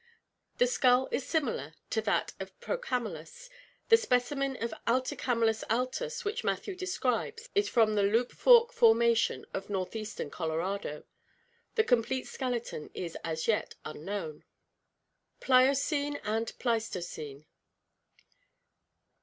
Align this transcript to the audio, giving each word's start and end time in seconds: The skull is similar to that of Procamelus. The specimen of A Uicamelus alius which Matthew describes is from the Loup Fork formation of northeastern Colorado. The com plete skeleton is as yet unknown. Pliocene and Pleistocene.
The 0.57 0.65
skull 0.65 1.09
is 1.11 1.27
similar 1.27 1.75
to 1.91 2.01
that 2.01 2.33
of 2.39 2.59
Procamelus. 2.59 3.51
The 3.89 3.97
specimen 3.97 4.55
of 4.55 4.73
A 4.87 4.99
Uicamelus 4.99 5.61
alius 5.69 6.25
which 6.25 6.43
Matthew 6.43 6.75
describes 6.75 7.49
is 7.53 7.69
from 7.69 7.93
the 7.93 8.01
Loup 8.01 8.31
Fork 8.31 8.71
formation 8.73 9.45
of 9.53 9.69
northeastern 9.69 10.31
Colorado. 10.31 11.03
The 11.75 11.83
com 11.83 12.03
plete 12.03 12.25
skeleton 12.25 12.89
is 12.95 13.15
as 13.23 13.47
yet 13.47 13.75
unknown. 13.85 14.43
Pliocene 15.39 16.19
and 16.23 16.51
Pleistocene. 16.57 17.45